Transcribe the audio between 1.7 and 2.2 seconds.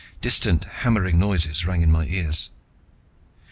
in my